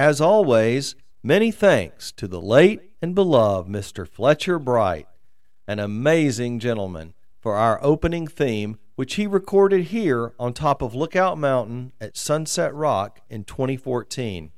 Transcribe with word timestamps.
As 0.00 0.18
always, 0.18 0.94
many 1.22 1.50
thanks 1.50 2.10
to 2.12 2.26
the 2.26 2.40
late 2.40 2.80
and 3.02 3.14
beloved 3.14 3.70
Mr. 3.70 4.08
Fletcher 4.08 4.58
Bright, 4.58 5.06
an 5.68 5.78
amazing 5.78 6.58
gentleman, 6.58 7.12
for 7.38 7.56
our 7.56 7.78
opening 7.82 8.26
theme, 8.26 8.78
which 9.00 9.14
he 9.14 9.26
recorded 9.26 9.84
here 9.84 10.34
on 10.38 10.52
top 10.52 10.82
of 10.82 10.94
Lookout 10.94 11.38
Mountain 11.38 11.90
at 12.02 12.18
Sunset 12.18 12.74
Rock 12.74 13.22
in 13.30 13.44
2014. 13.44 14.52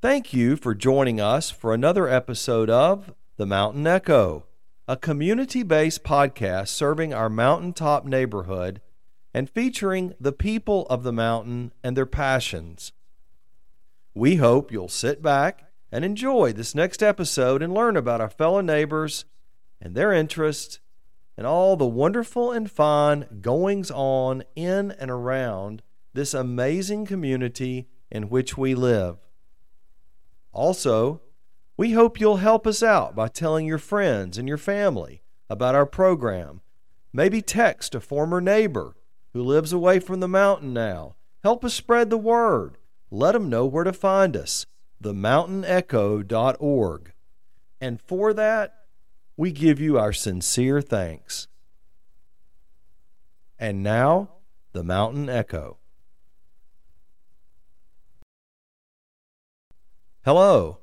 Thank 0.00 0.32
you 0.32 0.54
for 0.54 0.72
joining 0.72 1.20
us 1.20 1.50
for 1.50 1.74
another 1.74 2.06
episode 2.06 2.70
of 2.70 3.12
The 3.38 3.46
Mountain 3.46 3.88
Echo, 3.88 4.46
a 4.86 4.96
community 4.96 5.64
based 5.64 6.04
podcast 6.04 6.68
serving 6.68 7.12
our 7.12 7.28
mountaintop 7.28 8.04
neighborhood 8.04 8.80
and 9.34 9.50
featuring 9.50 10.14
the 10.20 10.30
people 10.30 10.86
of 10.88 11.02
the 11.02 11.12
mountain 11.12 11.72
and 11.82 11.96
their 11.96 12.06
passions. 12.06 12.92
We 14.14 14.36
hope 14.36 14.70
you'll 14.70 14.86
sit 14.86 15.20
back 15.20 15.72
and 15.90 16.04
enjoy 16.04 16.52
this 16.52 16.72
next 16.72 17.02
episode 17.02 17.62
and 17.62 17.74
learn 17.74 17.96
about 17.96 18.20
our 18.20 18.30
fellow 18.30 18.60
neighbors 18.60 19.24
and 19.80 19.96
their 19.96 20.12
interests 20.12 20.78
and 21.38 21.46
all 21.46 21.74
the 21.76 21.86
wonderful 21.86 22.50
and 22.50 22.68
fun 22.68 23.24
goings 23.40 23.92
on 23.92 24.42
in 24.56 24.90
and 24.90 25.08
around 25.08 25.84
this 26.12 26.34
amazing 26.34 27.06
community 27.06 27.86
in 28.10 28.28
which 28.28 28.58
we 28.58 28.74
live. 28.74 29.18
Also, 30.52 31.20
we 31.76 31.92
hope 31.92 32.18
you'll 32.18 32.38
help 32.38 32.66
us 32.66 32.82
out 32.82 33.14
by 33.14 33.28
telling 33.28 33.66
your 33.66 33.78
friends 33.78 34.36
and 34.36 34.48
your 34.48 34.58
family 34.58 35.22
about 35.48 35.76
our 35.76 35.86
program. 35.86 36.60
Maybe 37.12 37.40
text 37.40 37.94
a 37.94 38.00
former 38.00 38.40
neighbor 38.40 38.96
who 39.32 39.40
lives 39.40 39.72
away 39.72 40.00
from 40.00 40.18
the 40.18 40.26
mountain 40.26 40.72
now. 40.72 41.14
Help 41.44 41.64
us 41.64 41.74
spread 41.74 42.10
the 42.10 42.18
word. 42.18 42.78
Let 43.12 43.30
them 43.30 43.48
know 43.48 43.64
where 43.64 43.84
to 43.84 43.92
find 43.92 44.36
us 44.36 44.66
themountainecho.org. 45.00 47.12
And 47.80 48.02
for 48.02 48.34
that, 48.34 48.77
we 49.38 49.52
give 49.52 49.78
you 49.78 49.96
our 49.96 50.12
sincere 50.12 50.82
thanks. 50.82 51.46
And 53.56 53.84
now, 53.84 54.30
the 54.72 54.82
Mountain 54.82 55.30
Echo. 55.30 55.78
Hello. 60.24 60.80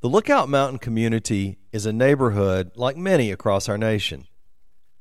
The 0.00 0.08
Lookout 0.08 0.48
Mountain 0.48 0.78
community 0.78 1.58
is 1.72 1.84
a 1.84 1.92
neighborhood 1.92 2.70
like 2.74 2.96
many 2.96 3.30
across 3.30 3.68
our 3.68 3.78
nation. 3.78 4.28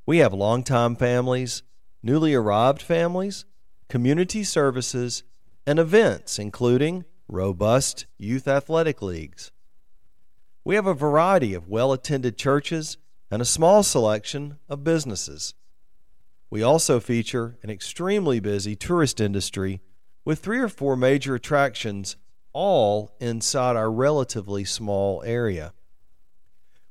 We 0.06 0.18
have 0.18 0.34
longtime 0.34 0.98
families, 0.98 1.64
newly 2.04 2.34
arrived 2.34 2.82
families, 2.82 3.46
community 3.88 4.44
services, 4.44 5.24
and 5.66 5.80
events 5.80 6.38
including 6.38 7.06
robust 7.30 8.08
youth 8.18 8.46
athletic 8.46 9.02
leagues. 9.02 9.52
We 10.66 10.76
have 10.76 10.88
a 10.88 10.94
variety 10.94 11.54
of 11.54 11.68
well 11.68 11.92
attended 11.92 12.38
churches 12.38 12.98
and 13.30 13.42
a 13.42 13.46
small 13.46 13.84
selection 13.84 14.60
of 14.70 14.84
businesses. 14.84 15.56
We 16.50 16.62
also 16.64 17.00
feature 17.00 17.58
an 17.64 17.70
extremely 17.70 18.40
busy 18.40 18.76
tourist 18.76 19.20
industry 19.20 19.82
with 20.24 20.40
three 20.40 20.60
or 20.60 20.70
four 20.70 20.96
major 20.96 21.36
attractions 21.36 22.16
all 22.54 23.12
inside 23.20 23.76
our 23.76 23.92
relatively 23.92 24.64
small 24.64 25.22
area. 25.26 25.74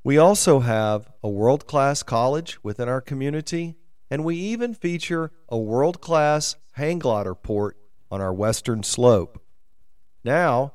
We 0.05 0.19
also 0.19 0.61
have 0.61 1.13
a 1.23 1.29
world 1.29 1.67
class 1.67 2.03
college 2.03 2.63
within 2.65 2.89
our 2.89 3.01
community, 3.01 3.77
and 4.11 4.25
we 4.25 4.37
even 4.37 4.75
feature 4.75 5.31
a 5.49 5.57
world 5.57 6.01
class 6.01 6.57
hang 6.73 6.99
glider 6.99 7.37
port 7.37 7.77
on 8.11 8.21
our 8.21 8.35
western 8.35 8.83
slope. 8.83 9.41
Now, 10.25 10.73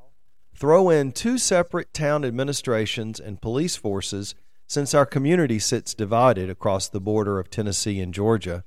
throw 0.57 0.90
in 0.90 1.12
two 1.12 1.38
separate 1.38 1.94
town 1.94 2.25
administrations 2.25 3.19
and 3.19 3.41
police 3.41 3.75
forces 3.75 4.34
since 4.66 4.94
our 4.94 5.06
community 5.06 5.59
sits 5.59 5.94
divided 5.94 6.50
across 6.50 6.90
the 6.90 7.00
border 7.00 7.40
of 7.40 7.50
Tennessee 7.50 8.01
and 8.01 8.13
Georgia. 8.13 8.63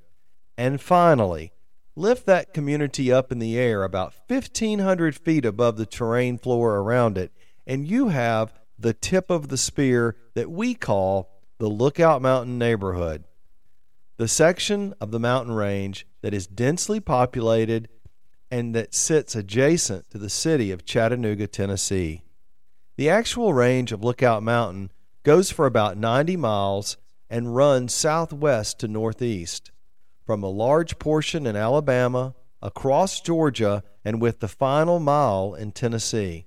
And 0.57 0.81
finally, 0.81 1.53
lift 1.97 2.27
that 2.27 2.55
community 2.55 3.13
up 3.13 3.33
in 3.33 3.41
the 3.41 3.59
air 3.59 3.83
about 3.83 4.15
1,500 4.29 5.17
feet 5.17 5.45
above 5.45 5.77
the 5.77 5.87
terrain 5.87 6.39
floor 6.39 6.77
around 6.77 7.19
it, 7.19 7.33
and 7.67 7.89
you 7.89 8.09
have 8.09 8.55
the 8.79 8.95
tip 8.95 9.29
of 9.29 9.49
the 9.49 9.59
spear 9.59 10.17
that 10.35 10.51
we 10.51 10.75
call 10.75 11.31
the 11.59 11.69
Lookout 11.69 12.23
Mountain 12.23 12.57
neighborhood. 12.57 13.25
The 14.17 14.29
section 14.29 14.95
of 15.01 15.11
the 15.11 15.21
mountain 15.21 15.55
range 15.55 16.07
that 16.23 16.35
is 16.35 16.47
densely 16.47 17.01
populated 17.01 17.89
and 18.51 18.75
that 18.75 18.95
sits 18.95 19.37
adjacent 19.37 20.11
to 20.11 20.19
the 20.19 20.31
city 20.31 20.71
of 20.73 20.85
Chattanooga, 20.85 21.47
Tennessee. 21.47 22.23
The 22.97 23.09
actual 23.09 23.55
range 23.55 23.93
of 23.93 24.03
Lookout 24.03 24.43
Mountain 24.43 24.91
goes 25.23 25.51
for 25.51 25.67
about 25.67 25.97
90 25.97 26.37
miles 26.37 26.97
and 27.29 27.55
runs 27.55 27.95
southwest 27.95 28.81
to 28.81 28.89
northeast, 28.89 29.71
from 30.27 30.43
a 30.43 30.49
large 30.49 30.99
portion 30.99 31.47
in 31.47 31.55
Alabama, 31.55 32.35
across 32.61 33.21
Georgia, 33.21 33.85
and 34.05 34.21
with 34.21 34.41
the 34.41 34.49
final 34.49 34.99
mile 34.99 35.55
in 35.55 35.73
Tennessee. 35.73 36.47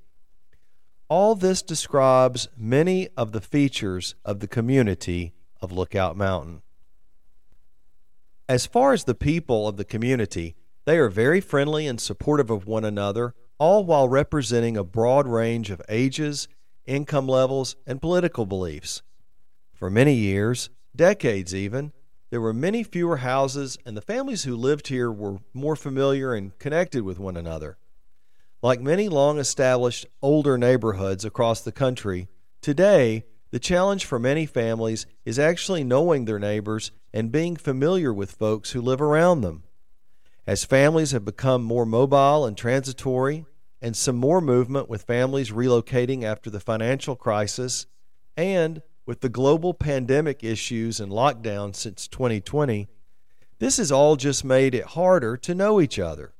All 1.07 1.35
this 1.35 1.61
describes 1.61 2.47
many 2.57 3.09
of 3.15 3.31
the 3.31 3.41
features 3.41 4.15
of 4.25 4.39
the 4.39 4.47
community 4.47 5.33
of 5.61 5.71
Lookout 5.71 6.17
Mountain. 6.17 6.61
As 8.49 8.65
far 8.65 8.93
as 8.93 9.05
the 9.05 9.15
people 9.15 9.67
of 9.67 9.77
the 9.77 9.85
community, 9.85 10.55
they 10.85 10.97
are 10.97 11.09
very 11.09 11.39
friendly 11.39 11.87
and 11.87 11.99
supportive 11.99 12.49
of 12.49 12.67
one 12.67 12.83
another, 12.83 13.33
all 13.57 13.85
while 13.85 14.09
representing 14.09 14.75
a 14.75 14.83
broad 14.83 15.27
range 15.27 15.69
of 15.69 15.81
ages, 15.87 16.47
income 16.85 17.27
levels, 17.27 17.75
and 17.87 18.01
political 18.01 18.45
beliefs. 18.45 19.01
For 19.73 19.89
many 19.89 20.13
years, 20.13 20.69
decades 20.95 21.55
even, 21.55 21.93
there 22.29 22.41
were 22.41 22.53
many 22.53 22.83
fewer 22.83 23.17
houses, 23.17 23.77
and 23.85 23.95
the 23.95 24.01
families 24.01 24.43
who 24.43 24.55
lived 24.55 24.87
here 24.87 25.11
were 25.11 25.37
more 25.53 25.75
familiar 25.75 26.33
and 26.33 26.57
connected 26.57 27.03
with 27.03 27.19
one 27.19 27.37
another. 27.37 27.77
Like 28.61 28.81
many 28.81 29.09
long 29.09 29.39
established 29.39 30.05
older 30.21 30.57
neighborhoods 30.57 31.25
across 31.25 31.61
the 31.61 31.71
country, 31.71 32.27
today 32.61 33.25
the 33.51 33.59
challenge 33.59 34.05
for 34.05 34.17
many 34.17 34.47
families 34.47 35.05
is 35.25 35.37
actually 35.37 35.83
knowing 35.83 36.25
their 36.25 36.39
neighbors 36.39 36.91
and 37.13 37.31
being 37.31 37.55
familiar 37.55 38.11
with 38.11 38.31
folks 38.31 38.71
who 38.71 38.81
live 38.81 39.01
around 39.01 39.41
them. 39.41 39.63
As 40.45 40.65
families 40.65 41.11
have 41.11 41.23
become 41.23 41.63
more 41.63 41.85
mobile 41.85 42.45
and 42.45 42.57
transitory, 42.57 43.45
and 43.81 43.95
some 43.95 44.17
more 44.17 44.41
movement 44.41 44.89
with 44.89 45.03
families 45.03 45.51
relocating 45.51 46.23
after 46.23 46.49
the 46.49 46.59
financial 46.59 47.15
crisis, 47.15 47.85
and 48.35 48.81
with 49.05 49.21
the 49.21 49.29
global 49.29 49.73
pandemic 49.73 50.43
issues 50.43 50.99
and 50.99 51.11
lockdown 51.11 51.73
since 51.73 52.07
2020, 52.07 52.89
this 53.59 53.77
has 53.77 53.91
all 53.91 54.17
just 54.17 54.43
made 54.43 54.75
it 54.75 54.85
harder 54.85 55.37
to 55.37 55.55
know 55.55 55.79
each 55.79 55.97
other. 55.97 56.33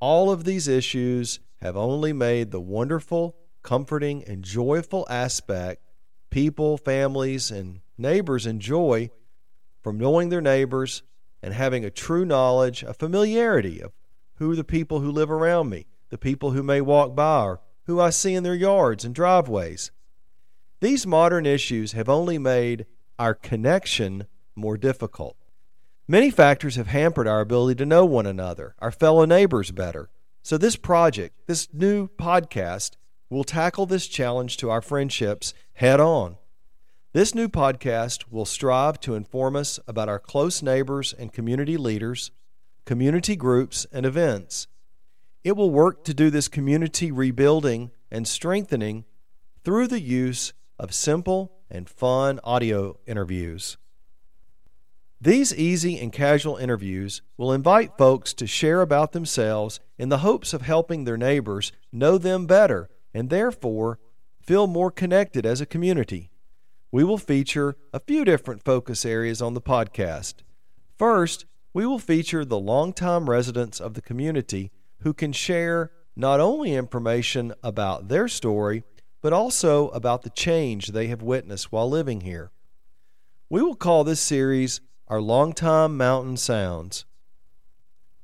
All 0.00 0.30
of 0.30 0.44
these 0.44 0.66
issues 0.66 1.38
have 1.60 1.76
only 1.76 2.12
made 2.12 2.50
the 2.50 2.60
wonderful, 2.60 3.36
comforting, 3.62 4.24
and 4.24 4.44
joyful 4.44 5.06
aspect 5.08 5.82
people, 6.30 6.76
families, 6.76 7.52
and 7.52 7.80
neighbors 7.96 8.44
enjoy 8.44 9.08
from 9.82 9.98
knowing 9.98 10.30
their 10.30 10.40
neighbors 10.40 11.04
and 11.44 11.52
having 11.52 11.84
a 11.84 11.90
true 11.90 12.24
knowledge, 12.24 12.82
a 12.82 12.94
familiarity 12.94 13.80
of 13.82 13.92
who 14.36 14.56
the 14.56 14.64
people 14.64 15.00
who 15.00 15.10
live 15.10 15.30
around 15.30 15.68
me, 15.68 15.86
the 16.08 16.16
people 16.16 16.52
who 16.52 16.62
may 16.62 16.80
walk 16.80 17.14
by, 17.14 17.44
or 17.44 17.60
who 17.84 18.00
I 18.00 18.08
see 18.08 18.34
in 18.34 18.44
their 18.44 18.54
yards 18.54 19.04
and 19.04 19.14
driveways. 19.14 19.90
These 20.80 21.06
modern 21.06 21.44
issues 21.44 21.92
have 21.92 22.08
only 22.08 22.38
made 22.38 22.86
our 23.18 23.34
connection 23.34 24.26
more 24.56 24.78
difficult. 24.78 25.36
Many 26.08 26.30
factors 26.30 26.76
have 26.76 26.86
hampered 26.86 27.28
our 27.28 27.42
ability 27.42 27.76
to 27.76 27.86
know 27.86 28.06
one 28.06 28.26
another, 28.26 28.74
our 28.78 28.90
fellow 28.90 29.26
neighbors 29.26 29.70
better. 29.70 30.08
So, 30.42 30.56
this 30.56 30.76
project, 30.76 31.46
this 31.46 31.68
new 31.74 32.08
podcast, 32.08 32.92
will 33.28 33.44
tackle 33.44 33.84
this 33.84 34.06
challenge 34.06 34.56
to 34.58 34.70
our 34.70 34.80
friendships 34.80 35.52
head 35.74 36.00
on. 36.00 36.36
This 37.14 37.32
new 37.32 37.48
podcast 37.48 38.24
will 38.28 38.44
strive 38.44 38.98
to 39.02 39.14
inform 39.14 39.54
us 39.54 39.78
about 39.86 40.08
our 40.08 40.18
close 40.18 40.64
neighbors 40.64 41.14
and 41.16 41.32
community 41.32 41.76
leaders, 41.76 42.32
community 42.86 43.36
groups, 43.36 43.86
and 43.92 44.04
events. 44.04 44.66
It 45.44 45.52
will 45.52 45.70
work 45.70 46.02
to 46.06 46.12
do 46.12 46.28
this 46.28 46.48
community 46.48 47.12
rebuilding 47.12 47.92
and 48.10 48.26
strengthening 48.26 49.04
through 49.62 49.86
the 49.86 50.00
use 50.00 50.54
of 50.76 50.92
simple 50.92 51.52
and 51.70 51.88
fun 51.88 52.40
audio 52.42 52.98
interviews. 53.06 53.76
These 55.20 55.54
easy 55.54 56.00
and 56.00 56.12
casual 56.12 56.56
interviews 56.56 57.22
will 57.36 57.52
invite 57.52 57.96
folks 57.96 58.34
to 58.34 58.48
share 58.48 58.80
about 58.80 59.12
themselves 59.12 59.78
in 59.96 60.08
the 60.08 60.18
hopes 60.18 60.52
of 60.52 60.62
helping 60.62 61.04
their 61.04 61.16
neighbors 61.16 61.70
know 61.92 62.18
them 62.18 62.46
better 62.46 62.90
and 63.14 63.30
therefore 63.30 64.00
feel 64.42 64.66
more 64.66 64.90
connected 64.90 65.46
as 65.46 65.60
a 65.60 65.66
community. 65.66 66.32
We 66.94 67.02
will 67.02 67.18
feature 67.18 67.74
a 67.92 67.98
few 67.98 68.24
different 68.24 68.62
focus 68.62 69.04
areas 69.04 69.42
on 69.42 69.54
the 69.54 69.60
podcast. 69.60 70.34
First, 70.96 71.44
we 71.72 71.84
will 71.84 71.98
feature 71.98 72.44
the 72.44 72.60
longtime 72.60 73.28
residents 73.28 73.80
of 73.80 73.94
the 73.94 74.00
community 74.00 74.70
who 75.00 75.12
can 75.12 75.32
share 75.32 75.90
not 76.14 76.38
only 76.38 76.72
information 76.72 77.52
about 77.64 78.06
their 78.06 78.28
story, 78.28 78.84
but 79.22 79.32
also 79.32 79.88
about 79.88 80.22
the 80.22 80.30
change 80.30 80.86
they 80.86 81.08
have 81.08 81.20
witnessed 81.20 81.72
while 81.72 81.90
living 81.90 82.20
here. 82.20 82.52
We 83.50 83.60
will 83.60 83.74
call 83.74 84.04
this 84.04 84.20
series 84.20 84.80
our 85.08 85.20
longtime 85.20 85.96
mountain 85.96 86.36
sounds. 86.36 87.06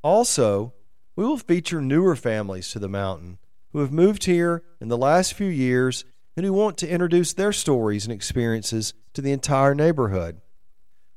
Also, 0.05 0.75
we 1.17 1.25
will 1.25 1.39
feature 1.39 1.83
newer 1.83 2.15
families 2.15 2.71
to 2.71 2.79
the 2.79 2.89
mountain 2.89 3.39
who 3.73 3.81
have 3.81 3.91
moved 3.91 4.27
here 4.27 4.63
in 4.81 4.87
the 4.87 4.97
last 4.97 5.35
few 5.35 5.49
years 5.49 6.05
and 6.41 6.47
who 6.47 6.55
want 6.55 6.79
to 6.79 6.89
introduce 6.89 7.35
their 7.35 7.53
stories 7.53 8.07
and 8.07 8.15
experiences 8.15 8.95
to 9.13 9.21
the 9.21 9.31
entire 9.31 9.75
neighborhood. 9.75 10.41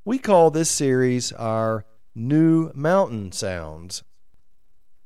We 0.04 0.20
call 0.20 0.52
this 0.52 0.70
series 0.70 1.32
our 1.32 1.86
New 2.14 2.74
Mountain 2.76 3.32
Sounds. 3.32 4.04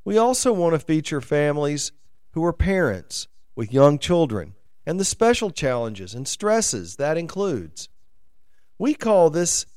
We 0.04 0.18
also 0.18 0.52
want 0.52 0.74
to 0.74 0.80
feature 0.80 1.22
families 1.22 1.92
who 2.32 2.44
are 2.44 2.52
parents 2.52 3.28
with 3.56 3.72
young 3.72 4.00
children 4.00 4.56
and 4.88 5.00
the 5.00 5.06
special 5.06 5.52
challenges 5.52 6.16
and 6.16 6.28
stresses 6.28 6.96
that 6.96 7.16
includes. 7.16 7.88
We 8.80 8.96
call 8.96 9.30
this 9.30 9.68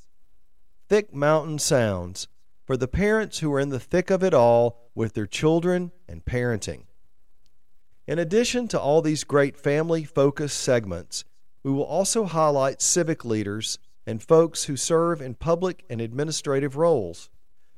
thick 0.89 1.13
mountain 1.13 1.59
sounds 1.59 2.27
for 2.65 2.75
the 2.77 2.87
parents 2.87 3.37
who 3.37 3.53
are 3.53 3.59
in 3.59 3.69
the 3.69 3.79
thick 3.79 4.09
of 4.09 4.23
it 4.23 4.33
all 4.33 4.89
with 4.95 5.13
their 5.13 5.27
children 5.27 5.91
and 6.07 6.25
parenting. 6.25 6.85
In 8.11 8.19
addition 8.19 8.67
to 8.67 8.77
all 8.77 9.01
these 9.01 9.23
great 9.23 9.55
family 9.55 10.03
focused 10.03 10.59
segments, 10.59 11.23
we 11.63 11.71
will 11.71 11.85
also 11.85 12.25
highlight 12.25 12.81
civic 12.81 13.23
leaders 13.23 13.79
and 14.05 14.21
folks 14.21 14.65
who 14.65 14.75
serve 14.75 15.21
in 15.21 15.33
public 15.33 15.85
and 15.89 16.01
administrative 16.01 16.75
roles, 16.75 17.29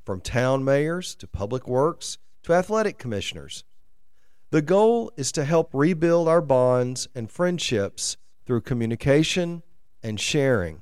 from 0.03 0.21
town 0.21 0.63
mayors 0.63 1.13
to 1.17 1.27
public 1.27 1.67
works 1.67 2.17
to 2.41 2.53
athletic 2.53 2.97
commissioners. 2.97 3.63
The 4.49 4.63
goal 4.63 5.11
is 5.17 5.31
to 5.33 5.45
help 5.45 5.69
rebuild 5.71 6.27
our 6.27 6.41
bonds 6.41 7.07
and 7.13 7.29
friendships 7.29 8.17
through 8.47 8.61
communication 8.61 9.61
and 10.01 10.19
sharing. 10.19 10.81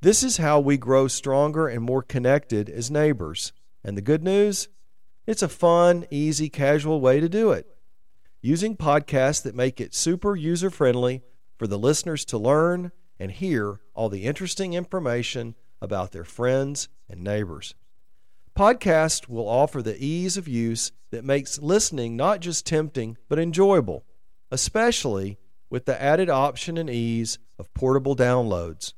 This 0.00 0.24
is 0.24 0.38
how 0.38 0.58
we 0.58 0.78
grow 0.78 1.06
stronger 1.06 1.68
and 1.68 1.84
more 1.84 2.02
connected 2.02 2.68
as 2.68 2.90
neighbors. 2.90 3.52
And 3.84 3.96
the 3.96 4.02
good 4.02 4.24
news? 4.24 4.66
It's 5.28 5.44
a 5.44 5.48
fun, 5.48 6.06
easy, 6.10 6.48
casual 6.48 7.00
way 7.00 7.20
to 7.20 7.28
do 7.28 7.52
it. 7.52 7.71
Using 8.44 8.76
podcasts 8.76 9.40
that 9.44 9.54
make 9.54 9.80
it 9.80 9.94
super 9.94 10.34
user 10.34 10.68
friendly 10.68 11.22
for 11.56 11.68
the 11.68 11.78
listeners 11.78 12.24
to 12.24 12.38
learn 12.38 12.90
and 13.16 13.30
hear 13.30 13.78
all 13.94 14.08
the 14.08 14.24
interesting 14.24 14.74
information 14.74 15.54
about 15.80 16.10
their 16.10 16.24
friends 16.24 16.88
and 17.08 17.22
neighbors. 17.22 17.76
Podcasts 18.58 19.28
will 19.28 19.48
offer 19.48 19.80
the 19.80 19.96
ease 20.04 20.36
of 20.36 20.48
use 20.48 20.90
that 21.12 21.24
makes 21.24 21.60
listening 21.60 22.16
not 22.16 22.40
just 22.40 22.66
tempting, 22.66 23.16
but 23.28 23.38
enjoyable, 23.38 24.04
especially 24.50 25.38
with 25.70 25.84
the 25.84 26.02
added 26.02 26.28
option 26.28 26.76
and 26.76 26.90
ease 26.90 27.38
of 27.60 27.72
portable 27.74 28.16
downloads. 28.16 28.92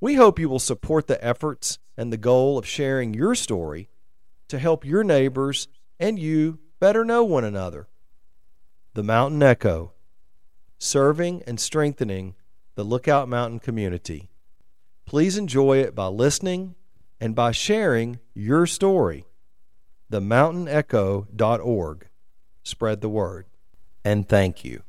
We 0.00 0.14
hope 0.14 0.38
you 0.38 0.48
will 0.48 0.60
support 0.60 1.08
the 1.08 1.22
efforts 1.24 1.80
and 1.96 2.12
the 2.12 2.16
goal 2.16 2.56
of 2.56 2.66
sharing 2.66 3.14
your 3.14 3.34
story 3.34 3.88
to 4.46 4.60
help 4.60 4.84
your 4.84 5.02
neighbors 5.02 5.66
and 5.98 6.20
you 6.20 6.60
better 6.82 7.04
know 7.04 7.22
one 7.22 7.44
another. 7.44 7.86
The 8.94 9.04
Mountain 9.04 9.40
Echo, 9.40 9.92
serving 10.78 11.44
and 11.46 11.60
strengthening 11.60 12.34
the 12.74 12.82
Lookout 12.82 13.28
Mountain 13.28 13.60
community. 13.60 14.30
Please 15.06 15.36
enjoy 15.36 15.78
it 15.78 15.94
by 15.94 16.08
listening 16.08 16.74
and 17.20 17.36
by 17.36 17.52
sharing 17.52 18.18
your 18.34 18.66
story. 18.66 19.26
TheMountainEcho.org. 20.10 22.08
Spread 22.64 23.00
the 23.00 23.08
word. 23.08 23.46
And 24.04 24.28
thank 24.28 24.64
you. 24.64 24.82